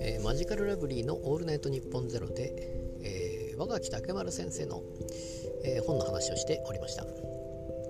[0.00, 2.52] えーマジカルラブリーの「オールナイトニッポンゼロで、
[3.02, 4.84] えー、若木竹丸先生の、
[5.64, 7.04] えー本の話をしておりました。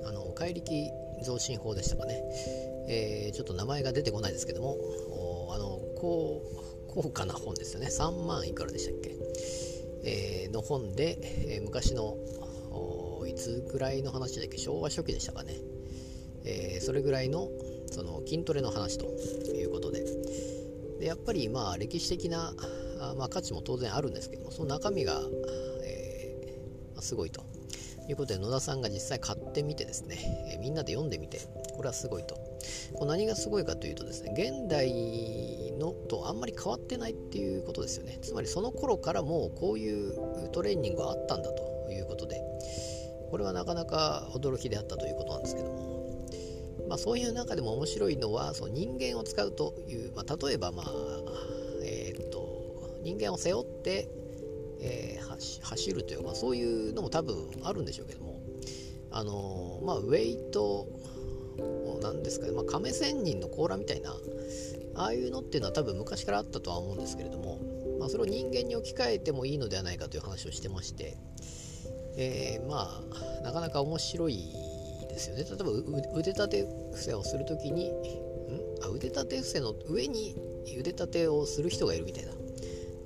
[0.04, 0.72] あの怪力
[1.22, 2.22] 増進法でしたかね、
[2.89, 4.79] えーちょっと名前が出てこないですけども
[5.55, 6.43] あの高
[6.89, 7.89] 高価な本ですよね。
[7.89, 9.15] 3万いくらでしたっけ、
[10.05, 12.17] えの本で、え昔の
[13.27, 14.57] いつぐらいの話だっけ。
[14.57, 15.61] 昭和初期でしたかね、
[16.47, 17.51] えーそれぐらいの
[17.91, 19.07] その筋トレの話と
[19.53, 20.04] いうことで。
[21.00, 22.54] でやっぱりまあ歴史的な
[22.99, 25.21] あまあ、価値も当然あるんですけどもその中身が、
[25.85, 27.43] えーますごいと。
[28.09, 30.17] いうことで野田さんが実際買ってみてですね、
[30.53, 31.40] えーみんなで読んでみて
[31.75, 32.37] これはすごいと。
[32.95, 38.19] これ何がすごいかというとですね現代のとあんまり変わってないっていうことですよね。
[38.23, 40.15] つまりその頃からもうこういう
[40.53, 42.41] トレーニングがあったんだということで
[43.31, 45.95] これはなかなか驚きであったということなんですけども。
[46.89, 50.87] まあ、そういう中でも面白いのはその人間を使うという、まあ、例えば、まあ
[51.83, 52.56] えーっと
[53.03, 54.09] 人間を背負って、
[54.81, 55.27] えー
[55.62, 58.41] 走るという、まあ、そういうのも多分あるんでしょうけども、
[59.11, 60.87] あのまあ、ウェイト
[62.03, 64.14] なんですかね、まあ、亀仙人の甲羅みたいな
[64.95, 67.61] ああいうのっていうのは多分昔からあったとは思うんですけれども、
[67.98, 71.17] まあ、それを人間に置き換えてもいいのではないかという話をしてまして、
[72.17, 73.03] えーま
[73.41, 74.55] あなかなか面白い
[75.17, 75.45] ですよね。
[75.45, 75.70] 例えば
[76.19, 77.92] 腕立て伏せをするときにん？
[78.84, 80.36] あ腕立て伏せの上に
[80.78, 82.33] 腕立てをする人がいるみたいな、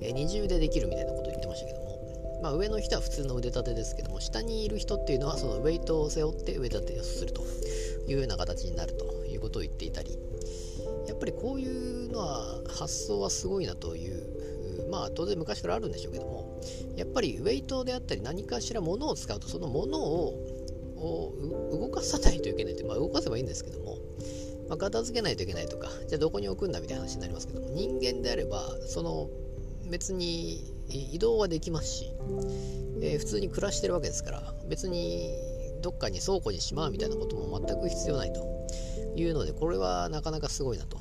[0.00, 7.42] えー二重でできるみたいなことを言ってましたけども、まあ、上の人は普通の腕立てですけども下にいる人っていうのはそのウェイトを背負って腕立てをすると。
[8.10, 10.18] いうような形になるということを言っていたり。
[11.06, 16.60] やっぱりこういうのは発想はすごいなというまあ当然昔からあるんでしょうけども
[16.96, 20.59] やっぱりウェイトであったり何かしら物を使うとその物を
[21.00, 21.32] を
[21.72, 23.96] 動かさないといけないという、まあ、動かせばいいんですけども、
[24.68, 29.28] まあ、片付けないといけないとかじゃあどこに置くんだみたいな話になりますけども人間であればその
[29.90, 32.12] 別に移動はできますし、
[33.02, 35.30] えー普通に暮らしてるわけですから別に
[35.82, 38.44] どっかに倉庫にしまうみたいなことも全く必要ないと
[39.16, 40.98] いうのでこれはなかなかすごいなと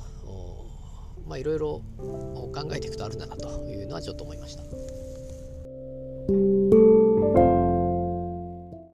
[1.30, 1.82] まあいろいろ
[2.52, 4.64] 考えていくとあるんだなというのはちょっと思いました。